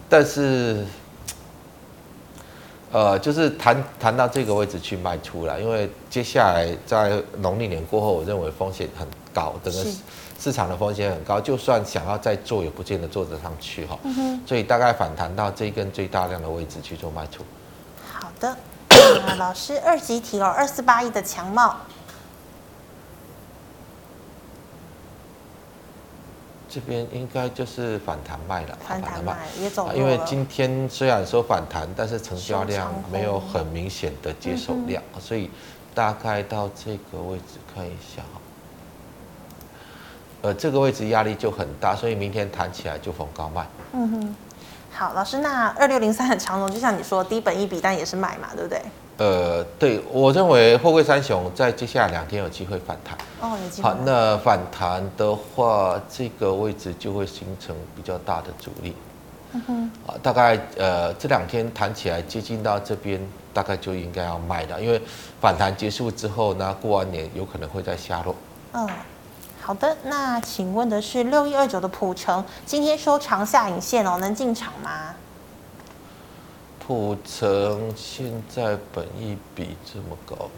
[0.09, 0.83] 但是。
[2.93, 9.83] 呃，就是谈谈到这个位置去卖出了，因为接下来在农历年过后，我认为风险很高，整个
[10.39, 13.97] 市场的风险很高，就算想要再做，也不见得做得上去哈。
[14.03, 14.39] 嗯。
[14.45, 17.43] 所以大概反弹到这一根最大量的位置去做卖出。
[18.13, 18.55] 好的，
[18.89, 21.75] 呃、老师二级提哦，二四八一的强茂。
[26.73, 29.95] 这边应该就是反弹卖了，反弹卖也走了。
[29.95, 35.51] 因为今天虽然说反弹，但是成交量没有很明显的接手量，所以
[35.93, 38.41] 大概到这个位置看一下哈。
[40.41, 43.67] 呃，这个位置压力就很大，所以明天弹起来就逢高卖。
[43.91, 44.35] 嗯哼，
[44.91, 48.81] 好，老师，那二六零三很长龙，就像你说低本一笔，但也是买嘛，对不对？
[49.17, 53.15] 呃，对，我认为货柜三雄在接下来两天有机会反弹。
[53.41, 53.87] 哦，有机会。
[53.87, 58.95] 好，那反弹的话，这个位置就会形成比较大的阻力。
[59.51, 59.91] 嗯哼。
[60.07, 63.21] 啊，大概呃这两天弹起来接近到这边，
[63.53, 64.99] 大概就应该要卖了，因为
[65.39, 68.35] 反弹结束之后呢，过完年有可能会再下落。
[68.71, 68.89] 嗯，
[69.61, 69.95] 好的。
[70.05, 75.13] 那请问的是六一二九的普成，今天收长下影线哦，能进场吗？
[76.85, 80.49] 普成现在本益比这么高，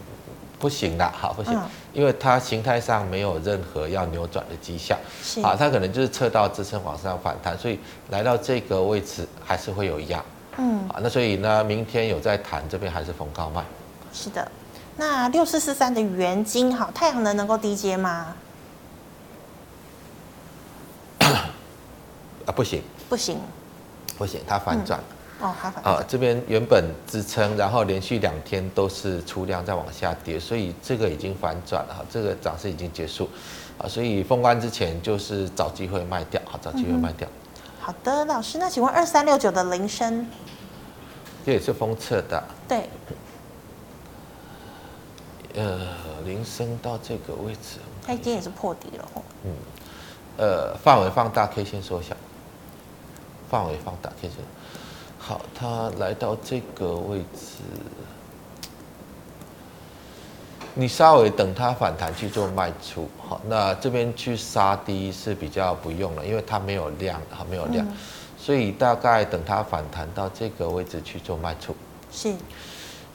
[0.58, 1.62] 不行啦，好不行，嗯、
[1.92, 5.40] 因为它形态上没有任何要扭转的迹象，是。
[5.40, 7.78] 啊，它可能就是测到支撑往上反弹，所以
[8.10, 10.20] 来到这个位置还是会有压，
[10.56, 13.64] 嗯，啊，那所以呢，明天有在谈这边还是逢高卖，
[14.12, 14.50] 是的，
[14.96, 18.34] 那六四四三的原金好，太阳能能够低接吗？
[21.22, 23.38] 啊，不行，不行，
[24.18, 24.98] 不行，它反转。
[24.98, 33.28] 嗯哦，好啊，这边原本支撑，然后连续两天都是出量在往下跌，所以这个已经反转了哈，这个涨势已经结束，
[33.76, 37.28] 啊，所以封关之前就是找机会卖掉，好，找机会卖掉。
[37.78, 40.26] 好的，老师，那请问二三六九的铃声，
[41.44, 42.42] 这也是封测的。
[42.66, 42.88] 对。
[45.54, 45.86] 呃，
[46.24, 49.22] 铃声到这个位置，它已经也是破底了哦。
[49.44, 49.52] 嗯。
[50.38, 52.16] 呃，范围放大，K 线缩小。
[53.48, 54.38] 范围放大，K 线。
[55.28, 57.56] 好，它来到这个位置，
[60.72, 63.08] 你稍微等它反弹去做卖出。
[63.18, 67.92] 好，那这边去杀低是比较不用了，因为它没有量，好，没有量，嗯、
[68.38, 71.74] 所以大概等它反弹到这个位置去做卖出。
[72.12, 72.32] 是，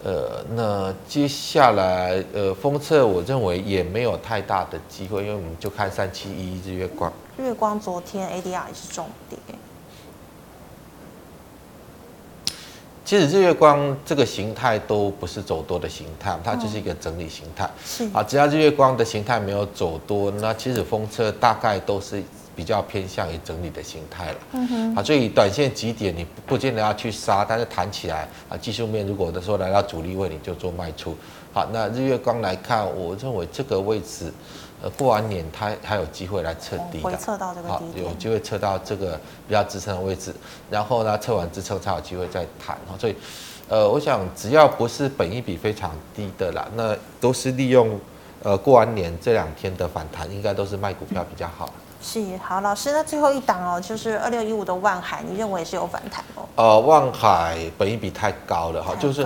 [0.03, 7.09] 呃，那接下来呃，封测我认为也没有太大的机会，因为我们就看三七一日月光。
[7.37, 9.39] 日月光昨天 ADR 也是重跌。
[13.11, 17.69] 其实日月光这个形态都不是走多的形态，它就是一个整理形态。
[17.85, 22.23] 是啊，只要日月光的形态没有走多，那其实风车大概都是
[22.55, 24.37] 比较偏向于整理的形态了。
[24.53, 24.95] 嗯哼。
[24.95, 31.13] 啊，所以短线几点你不见得要去杀，但是弹起来啊，技术面如果的时候来到主力位，你就做卖出。
[31.51, 34.31] 好，那日月光来看，我认为这个位置。
[34.83, 40.33] 呃，过完年它还有机会来测低的，测到这个好，有机会测到这个比较支撑的位置，
[40.69, 42.75] 然后呢，测完支撑才有机会再弹。
[42.99, 43.15] 所以，
[43.69, 47.99] 呃，我想只要不是本益比非常低的啦，那都是利用
[48.41, 51.71] 呃过完年这两天的反弹，应该都是卖股票比较好。
[52.01, 56.43] 是，好，老师，那最后一档哦，就是二六一五的万海，你认为是有反弹哦？
[56.55, 59.23] 呃，万海本益比太高了哈，就是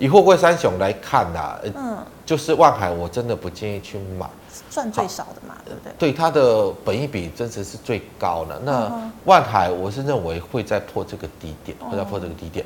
[0.00, 4.26] 以货柜三雄来看呐、啊，嗯，就是万海，我真的不建议去买。
[4.70, 5.92] 赚最少的嘛，对不对？
[5.98, 8.58] 对，它的本益比真的是最高的。
[8.64, 8.90] 那
[9.26, 12.64] 万海，我是认为会再破这个低点，会再破这个低点。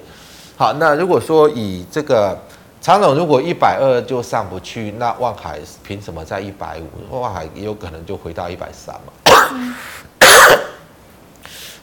[0.57, 2.39] 好，那如果说以这个
[2.81, 6.79] 长总，如果一百二就上不去，那万海凭什么在一百
[7.11, 7.21] 五？
[7.21, 9.13] 万海也有可能就回到一百三嘛。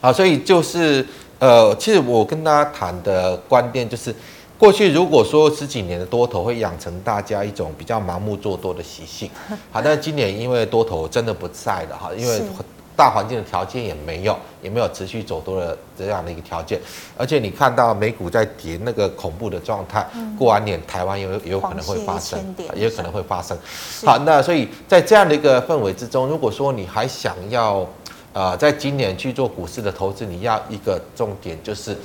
[0.00, 1.06] 好，所以就是
[1.38, 4.14] 呃，其实我跟大家谈的观点就是。
[4.62, 9.28] 过去如果说十几年的多头会养成大家一种比较盲目做多的习性，
[9.72, 12.40] 好，但是今年因为多头真的不在了哈，因为
[12.96, 16.80] 大环境的条件也没有，也没有持续走多的这样的一个条件，
[17.18, 20.06] 而且你看到美股在跌那个恐怖的状态，
[20.38, 22.38] 过完年台湾也有也有可能会发生，
[22.76, 23.58] 也有可能会发生。
[24.06, 27.84] 好，那所以在这样的一个氛围之中，如果说你还想要
[28.32, 31.98] 呃在今年去做股市的投资，你要一个重点就是。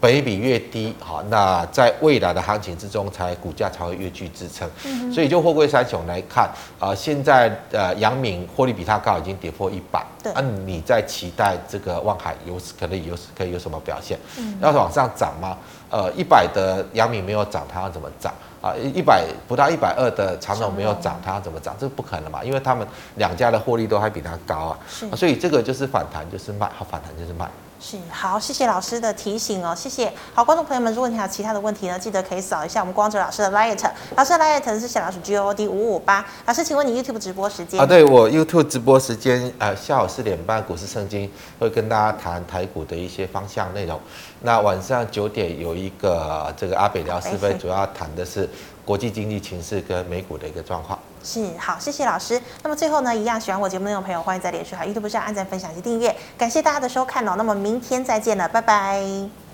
[0.00, 4.68] 本益比越低，好，那在未来的行情之中，才股价才会越具支撑。
[4.84, 6.44] 嗯、所以就货柜三雄来看，
[6.78, 10.02] 啊、呃，现在呃，阳明获利比它高，已经跌破一百。
[10.22, 10.32] 对。
[10.34, 14.18] 那、啊、你在期待这个望海有可能有可以有什么表现？
[14.38, 14.56] 嗯。
[14.62, 15.58] 要是往上涨吗？
[15.90, 18.32] 呃，一百的阳明没有涨，它要怎么涨？
[18.62, 21.76] 啊，一百不到一百二的长荣没有涨，它要怎么涨？
[21.78, 22.86] 这不可能嘛，因为他们
[23.16, 24.78] 两家的获利都还比它高啊。
[24.88, 25.10] 是。
[25.14, 27.46] 所以这个就是反弹就是卖，好，反弹就是卖。
[27.82, 30.12] 是好，谢谢老师的提醒哦，谢谢。
[30.34, 36.24] 好，观众朋友们，如果你还有其他的问题呢，记得可以扫一下我们光哲老师的 Light，老师的 Light 是小老鼠 G O D 五五八。
[36.44, 37.80] 老师，请问你 YouTube 直播时间？
[37.80, 43.98] 啊，对我 YouTube 直播时间，呃，下午四点半股市圣经会跟大家谈台股的一些方向内容。
[44.42, 48.46] 那晚上九点有一个这个阿北聊是非，主要谈的是
[48.84, 50.98] 国际经济情势跟美股的一个状况。
[51.22, 52.40] 是好，谢谢老师。
[52.62, 56.14] 那么最后呢，一样喜欢我节目内容的朋友，欢迎在脸书和 YouTube 上按赞、分享及订阅。
[56.38, 57.34] 感谢大家的收看哦。
[57.36, 59.49] 那么明天再见了，拜拜。